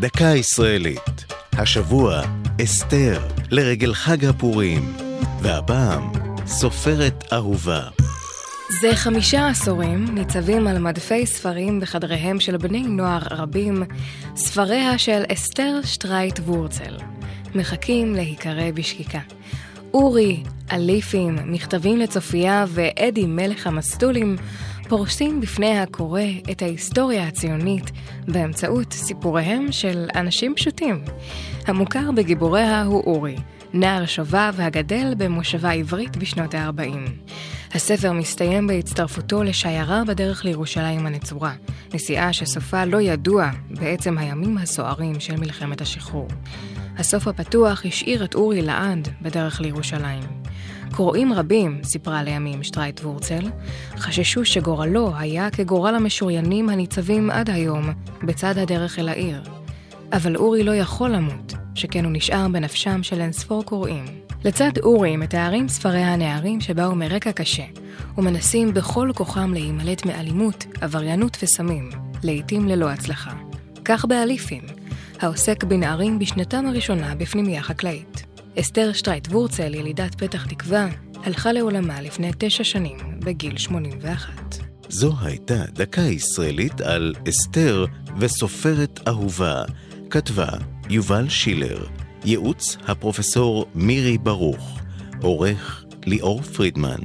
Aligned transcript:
דקה 0.00 0.24
ישראלית. 0.24 1.24
השבוע, 1.52 2.22
אסתר, 2.64 3.20
לרגל 3.50 3.94
חג 3.94 4.24
הפורים. 4.24 4.92
והפעם, 5.42 6.12
סופרת 6.46 7.32
אהובה. 7.32 7.82
זה 8.80 8.90
חמישה 8.94 9.48
עשורים 9.48 10.14
ניצבים 10.14 10.66
על 10.66 10.78
מדפי 10.78 11.26
ספרים 11.26 11.80
בחדריהם 11.80 12.40
של 12.40 12.56
בני 12.56 12.82
נוער 12.82 13.22
רבים, 13.30 13.82
ספריה 14.36 14.98
של 14.98 15.22
אסתר 15.32 15.80
שטרייט 15.84 16.38
וורצל. 16.38 16.96
מחכים 17.54 18.14
להיקרא 18.14 18.70
בשקיקה. 18.74 19.20
אורי, 19.94 20.42
אליפים, 20.72 21.36
מכתבים 21.44 21.98
לצופיה 21.98 22.64
ואדי 22.68 23.26
מלך 23.26 23.66
המסטולים 23.66 24.36
פורסים 24.88 25.40
בפני 25.40 25.78
הקורא 25.78 26.22
את 26.50 26.62
ההיסטוריה 26.62 27.26
הציונית 27.26 27.90
באמצעות 28.28 28.92
סיפוריהם 28.92 29.72
של 29.72 30.08
אנשים 30.14 30.54
פשוטים. 30.54 31.04
המוכר 31.66 32.10
בגיבוריה 32.10 32.82
הוא 32.82 33.02
אורי, 33.04 33.36
נער 33.72 34.06
שובב 34.06 34.54
הגדל 34.58 35.14
במושבה 35.18 35.70
עברית 35.70 36.16
בשנות 36.16 36.54
ה-40. 36.54 37.10
הספר 37.74 38.12
מסתיים 38.12 38.66
בהצטרפותו 38.66 39.42
לשיירה 39.42 40.02
בדרך 40.04 40.44
לירושלים 40.44 41.06
הנצורה, 41.06 41.52
נסיעה 41.94 42.32
שסופה 42.32 42.84
לא 42.84 43.00
ידוע 43.00 43.50
בעצם 43.70 44.18
הימים 44.18 44.58
הסוערים 44.58 45.20
של 45.20 45.36
מלחמת 45.36 45.80
השחרור. 45.80 46.28
הסוף 46.98 47.28
הפתוח 47.28 47.86
השאיר 47.86 48.24
את 48.24 48.34
אורי 48.34 48.62
לעד 48.62 49.08
בדרך 49.22 49.60
לירושלים. 49.60 50.47
קוראים 50.92 51.32
רבים, 51.32 51.80
סיפרה 51.84 52.22
לימים 52.22 52.62
שטרייט 52.62 53.00
וורצל, 53.00 53.50
חששו 53.96 54.44
שגורלו 54.44 55.12
היה 55.16 55.50
כגורל 55.50 55.94
המשוריינים 55.94 56.68
הניצבים 56.68 57.30
עד 57.30 57.50
היום 57.50 57.90
בצד 58.22 58.58
הדרך 58.58 58.98
אל 58.98 59.08
העיר. 59.08 59.42
אבל 60.12 60.36
אורי 60.36 60.64
לא 60.64 60.74
יכול 60.74 61.10
למות, 61.10 61.54
שכן 61.74 62.04
הוא 62.04 62.12
נשאר 62.12 62.48
בנפשם 62.48 63.02
של 63.02 63.20
אינספור 63.20 63.64
קוראים. 63.64 64.04
לצד 64.44 64.70
אורי 64.82 65.16
מתארים 65.16 65.68
ספרי 65.68 66.02
הנערים 66.02 66.60
שבאו 66.60 66.94
מרקע 66.94 67.32
קשה, 67.32 67.64
ומנסים 68.18 68.74
בכל 68.74 69.10
כוחם 69.14 69.52
להימלט 69.52 70.06
מאלימות, 70.06 70.66
עבריינות 70.80 71.38
וסמים, 71.42 71.90
לעתים 72.22 72.68
ללא 72.68 72.90
הצלחה. 72.90 73.32
כך 73.84 74.04
באליפים, 74.04 74.62
העוסק 75.20 75.64
בנערים 75.64 76.18
בשנתם 76.18 76.66
הראשונה 76.66 77.14
בפנימייה 77.14 77.62
חקלאית. 77.62 78.17
אסתר 78.60 78.92
שטרייט 78.92 79.28
וורצל, 79.28 79.74
ילידת 79.74 80.14
פתח 80.14 80.46
תקווה, 80.46 80.88
הלכה 81.24 81.52
לעולמה 81.52 82.02
לפני 82.02 82.30
תשע 82.38 82.64
שנים, 82.64 82.96
בגיל 83.20 83.56
81. 83.56 84.56
זו 84.88 85.12
הייתה 85.22 85.64
דקה 85.72 86.00
ישראלית 86.00 86.80
על 86.80 87.14
אסתר 87.28 87.84
וסופרת 88.18 89.08
אהובה. 89.08 89.62
כתבה 90.10 90.48
יובל 90.90 91.28
שילר, 91.28 91.86
ייעוץ 92.24 92.76
הפרופסור 92.86 93.66
מירי 93.74 94.18
ברוך, 94.18 94.78
עורך 95.22 95.84
ליאור 96.06 96.42
פרידמן. 96.42 97.00